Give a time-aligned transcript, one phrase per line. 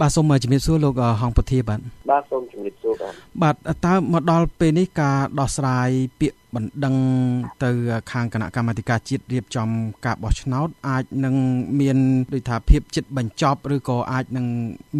[0.00, 1.80] បាទសូមជំរាបសួរលោកហងពធាបាទ
[2.10, 3.54] បាទសូមជំរាបសួរបាទបាទ
[3.86, 5.88] តើមកដល់ពេលនេះការដោះស្រាយ
[6.20, 6.96] ពាក្យបណ្ដឹង
[7.64, 7.70] ទៅ
[8.12, 9.68] ខាងគណៈកម្មាធិការជាតិរៀបចំ
[10.06, 11.34] ការបោះឆ្នោតអាចនឹង
[11.80, 11.98] មាន
[12.34, 14.46] ដូចថាភាពចិត្តបញ្ចប់ឬក៏អាចនឹង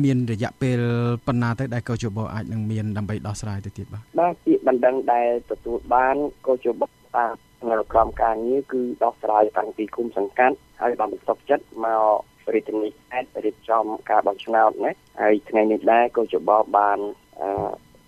[0.02, 0.78] មានរយៈពេល
[1.26, 6.16] ប៉ុណ្ណាទៅដែលកោជបអាចនឹងមានដើម្បីដោះស្រាយទៅទៀតបាទបាទពាក្យបណ្ដឹងដែលទទួលបាន
[6.46, 6.82] កោជប
[7.16, 7.34] តាម
[7.70, 16.98] នៅក្រមការងារគឺដោះស្រាយតាំងពីគុំសង្កាត់ហើយបានបន្ទប់ចិត្តមក រាជធានីខេត្តរៀបចំការបោះឆ្នោតណាហើយថ្ងៃនេះដែរក៏ជបបាន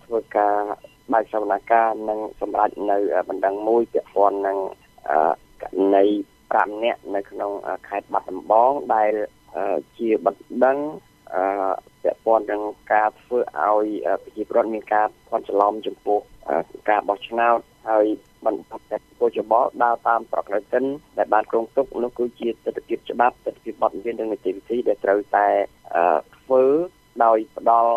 [0.05, 0.55] ធ្វើការ
[1.13, 2.97] បើកសវនកម្មនិងសម្រាប់នៅ
[3.29, 4.57] បណ្ដឹងមួយពាក់ព័ន្ធនឹង
[5.61, 6.05] ករណី
[6.43, 7.51] 5នាក់នៅក្នុង
[7.87, 9.11] ខេត្តបាត់ដំបងដែល
[9.97, 10.77] ជាបណ្ដឹង
[12.01, 12.61] ពាក់ព័ន្ធនឹង
[12.93, 13.85] ការធ្វើឲ្យ
[14.23, 16.19] ប្រជាពលរដ្ឋមានការភ័ន្តច្រឡំចំពោះ
[16.89, 18.05] ការបោះឆ្នោតហើយ
[18.45, 19.53] បន្តតែ ពលចប
[19.83, 20.83] ដើរតាមប្រក្រតិន
[21.17, 25.47] ដែលបានគ្រោងទុកនោះគឺជាទស្សនវិជ្ជាច្បាប់ទស្សនវិជ្ជាបទមាននិងនីតិវិធីដែលត្រូវតែ
[26.37, 26.63] ធ្វើ
[27.23, 27.93] ដោយផ្ដល់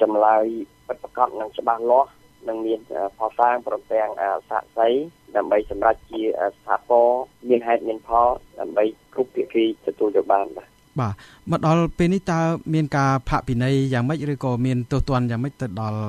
[0.00, 0.44] ចម្លើយ
[0.86, 2.10] ពិតប្រាកដនិងច្បាស់លាស់
[2.48, 2.80] និងមាន
[3.18, 4.08] ផលសាងព្រមទាំង
[4.50, 4.88] សាកសី
[5.36, 6.20] ដើម្បីសម្រាប់ជា
[6.56, 7.08] ស្ថាពរ
[7.48, 8.26] មានហេតុមានផល
[8.60, 10.68] ដើម្បីគ្រប់ភាគីទទួលយកបានបាទ
[11.00, 11.14] បាទ
[11.50, 12.40] មកដល់ពេលនេះតើ
[12.74, 16.00] មានការផាកពិន័យយ៉ាងម៉េចឬក៏មានទោសទណ្ឌយ៉ាងម៉េចទៅដល់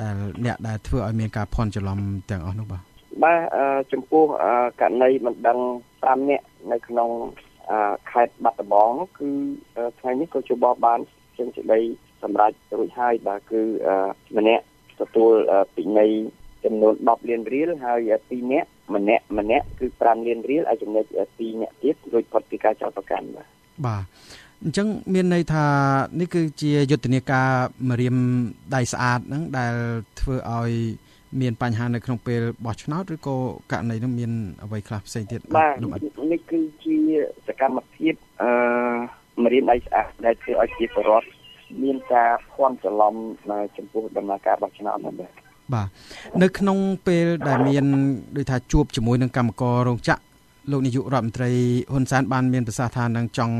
[0.00, 1.98] ដែលអ្នកដែលធ្វើឲ្យមានការភ័ន្តច្រឡំ
[2.30, 2.82] ទាំងអស់នោះបាទ
[3.22, 3.38] បាទ
[3.92, 4.24] ចំពោះ
[4.80, 5.58] ករណីមិនដឹង
[5.94, 7.10] 5នាក់នៅក្នុង
[8.10, 9.28] ខេត្តបាត់ដំបងគឺ
[10.00, 11.00] ថ្ងៃនេះក៏ជួបបាន
[11.38, 11.80] ចេញសេចក្តី
[12.22, 13.60] សម្រេចរួចហើយបាទគឺ
[14.36, 14.64] ម្នាក់
[15.00, 15.32] ទទួល
[15.76, 16.12] ពិន័យ
[16.64, 23.48] ចំនួន10លានរៀលហើយ2នាក់ម្នាក់ម្នាក់គឺ5លានរៀលហើយចំណុច2នាក់ទៀតរួចផុតពីការចោទប្រកាន់បាទ
[23.86, 24.04] បាទ
[24.62, 25.66] អញ្ចឹងមានន័យថា
[26.20, 27.48] នេះគឺជាយុទ្ធនាការ
[27.88, 28.16] មរៀម
[28.74, 29.74] ដៃស្អាតហ្នឹងដែល
[30.20, 30.70] ធ្វើឲ្យ
[31.40, 33.36] មានបញ្ហានៅក្នុងពេលបោះឆ្នោតឬក៏
[33.72, 34.30] ករណីនោះមាន
[34.64, 35.74] អ្វីខ្លះផ្សេងទៀតបាទ
[36.32, 36.96] នេះគឺជា
[37.48, 38.50] សកម្មភាពអឺ
[39.42, 41.28] មរៀមដៃស្អាតដែលធ្វើឲ្យជាពលរដ្ឋ
[41.82, 43.14] មានការភ័ន្តច្រឡំ
[43.76, 45.32] ចំពោះដំណើរការបោះឆ្នោតហ្នឹងបាទ
[45.74, 45.88] បាទ
[46.42, 47.84] នៅក្នុងពេលដែលមាន
[48.36, 50.22] ដូចថាជួបជាមួយនឹងកម្មកររោងចក្រ
[50.70, 51.50] លោកនាយករដ្ឋមន្ត្រី
[51.92, 53.56] ហ៊ុនសែនបានមានប្រសាសន៍ថានឹងចង់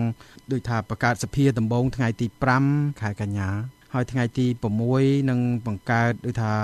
[0.53, 2.27] ដូចថាបង្កើតសភាដំបូងថ្ងៃទី
[2.65, 3.49] 5ខែកញ្ញា
[3.95, 4.47] ហើយថ្ងៃទី
[4.89, 6.55] 6នឹងបង្កើតដូចថា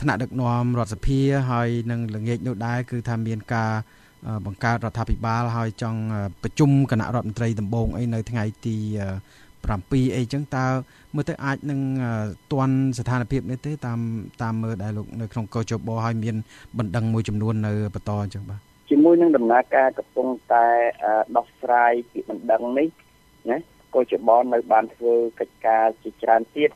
[0.00, 1.20] ថ្នាក់ដឹកនាំរដ្ឋសភា
[1.50, 3.72] ហើយនឹងល្ងាចនោះដែរគឺថាមានការ
[4.46, 6.00] បង្កើតរដ្ឋាភិបាលហើយចង់
[6.42, 8.76] ប្រជុំគណៈរដ្ឋមន្ត្រីដំបូងអីនៅថ្ងៃទី
[9.46, 10.66] 7អីចឹងតើ
[11.14, 11.80] មើលទៅអាចនឹង
[12.52, 13.98] តន់ស្ថានភាពនេះទេតាម
[14.42, 16.36] តាមមើលដែលលោកនៅក្នុងកោជបហើយមាន
[16.78, 20.66] បណ្ដឹងមួយចំនួននៅបន្តអញ្ចឹងបាទជាមួយនឹងដំណើរការកំពុងតែ
[21.36, 22.88] ដោះស្រាយពីបណ្ដឹងនេះ
[23.50, 23.58] ណា
[23.94, 26.70] កោជបនៅបានធ្វើកិច្ចការជាច្រើនទៀត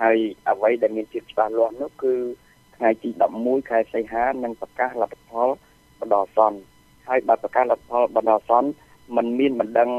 [0.00, 0.16] ហើយ
[0.48, 2.14] អ្វីដែលមានភាពច្បាស់លាស់នោះគឺ
[2.76, 3.10] ថ្ងៃទី
[3.40, 5.48] 11ខែសីហានឹងប្រកាសលទ្ធផល
[6.00, 6.52] បដសន
[7.08, 8.64] ហើយបើប្រកាសលទ្ធផលបដសន
[9.16, 9.90] มันមានបណ្ដឹង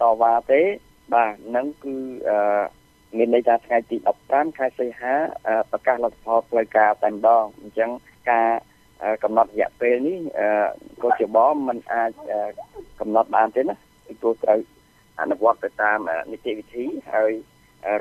[0.00, 0.60] តវ៉ាទេ
[1.14, 1.94] បាទនឹងគឺ
[3.16, 3.96] មានន័យថាថ្ងៃទី
[4.26, 5.14] 15ខែសីហា
[5.70, 7.90] ប្រកាសលទ្ធផលផ្លូវការតែម្ដងអញ្ចឹង
[8.30, 8.48] ការ
[9.22, 10.18] កំណត់រយៈពេលនេះ
[11.02, 11.38] ក៏ជាប
[11.68, 12.12] មិនអាច
[13.00, 13.74] កំណត់បានទេណា
[14.06, 14.60] ពីព្រោះត្រូវ
[15.20, 15.98] អនុវត្តទៅតាម
[16.30, 17.32] នីតិវិធីហើយ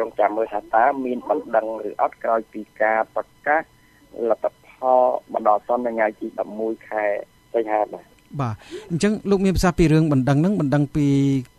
[0.01, 3.61] រងចាំមើលថាតើមានបណ្ដឹងឬអត់ក្រោយពីការប្រកាស
[4.29, 5.01] លទ្ធផល
[5.33, 6.27] បណ្ដោះអាសន្ននៅថ្ងៃទី
[6.57, 7.03] 11ខែ
[7.53, 8.05] សីហាបាទ
[8.41, 8.55] បាទ
[8.89, 11.07] អញ្ចឹងលោកមានប្រសាសន៍ពីរឿងបណ្ដឹងហ្នឹងបណ្ដឹងពី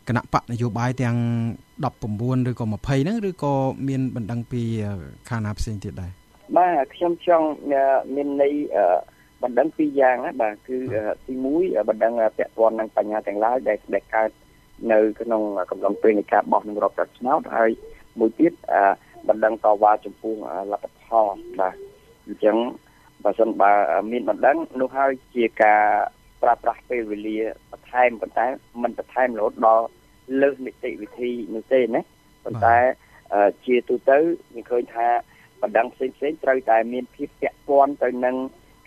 [0.08, 1.16] គណៈបកនយោបាយទាំង
[1.84, 3.52] 19ឬក៏20ហ្នឹងឬក៏
[3.88, 4.62] មានបណ្ដឹងពី
[5.28, 6.10] ខាងណាផ្សេងទៀតដែរ
[6.56, 7.46] បាទខ្ញុំចង់
[8.14, 8.54] មានន័យ
[9.42, 10.76] បណ្ដឹងពីរយ៉ាងណាបាទគឺ
[11.26, 14.30] ទី1បណ្ដឹងពាក់ព័ន្ធនឹងបញ្ហាទាំងឡាយដែលដែលកើត
[14.92, 17.70] នៅក្នុងកំឡុងពេលនៃការបោះនឹងរាប់ប្រាឆ្នោតហើយ
[18.18, 18.52] មួយទៀត
[19.28, 20.34] បណ្ដឹងតវ៉ាចំពោះ
[20.72, 21.74] លទ្ធផលបាទ
[22.26, 22.56] អញ្ចឹង
[23.24, 23.70] បើសិនបើ
[24.12, 25.82] មានបណ្ដឹងនោះហើយជាការ
[26.42, 27.38] ប្រើប្រាស់ពេលវេលា
[27.72, 28.46] បន្ថែមប៉ុន្តែ
[28.82, 29.86] មិនបន្ថែមរហូតដល់
[30.42, 32.02] លើសនីតិវិធីនោះទេណា
[32.44, 32.76] ប៉ុន្តែ
[33.66, 34.18] ជាទូទៅ
[34.54, 35.08] យើងឃើញថា
[35.62, 38.36] បណ្ដឹងផ្សេងផ្សេងត្រូវតែមានភាពពាក់ព័ន្ធទៅនឹង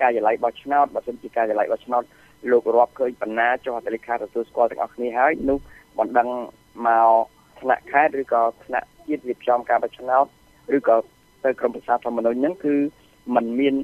[0.01, 2.03] ការិយាល័យបោះឆ្នោតបើសិនជាការិយាល័យបោះឆ្នោត
[2.51, 5.57] លោករាប់ឃើញបណ្ណាចុះអត្តលេខាទទួលស្គាល់ទាំងអស់គ្នាហើយនោះ
[5.99, 6.29] បណ្ដឹង
[6.87, 7.11] មក
[7.60, 10.27] ថ្នាក់ខេត្តឬក៏ថ្នាក់ជាតិរៀបចំការបោះឆ្នោត
[10.77, 10.97] ឬក៏
[11.44, 12.74] ទៅក្រមប្រសាធម្មនុញ្ញហ្នឹងគឺ
[13.34, 13.74] มันមាន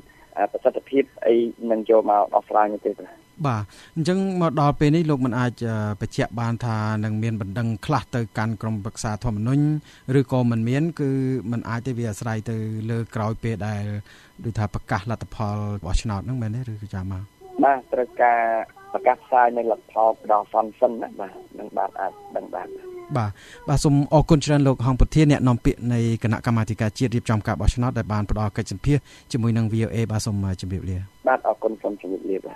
[0.53, 1.35] ប្រសិទ្ធភាពអី
[1.71, 3.65] នឹងចូលមកដោះស្រាយនោះទេបាទបាទ
[3.97, 5.53] អញ្ចឹងមកដល់ពេលនេះលោកមិនអាច
[6.01, 9.65] បញ្ជាក់បានថានឹងមានបណ្ដឹងខ្លះទៅកាន់ក្រមប្រឹក្សាធម្មនុញ្ញ
[10.19, 11.11] ឬក៏មិនមាន គឺ
[11.51, 12.57] มันអាចទេវាអាស្រ័យទៅ
[12.91, 13.83] លើក្រោយពេលដែល
[14.45, 17.23] ដូចថាប្រកាសលទ្ធផលរបស់ឆ្នោតហ្នឹងមែនទេឬក៏ចាំមក
[17.65, 18.41] បាទត្រូវការ
[18.93, 22.69] ប្រកាសផ្សាយនៅលទ្ធផលដល់សន្សិនណាបាទនឹងបាទអាចដឹងបាន
[23.16, 23.32] បាទ
[23.68, 28.98] បាទសូមអរគុណច្រើនលោកហងពុធាអ្នកនាំពាក្យនៃគណៈកម្មាធិការជាតិរៀបចំការបោះឆ្នោតដែលបានផ្ដល់កិច្ចសម្ភារ
[29.32, 32.56] ជាមួយនឹង VOA បាទសូមជម្រាបលាបាទអរគុណសូមជម្រាបលាបាទ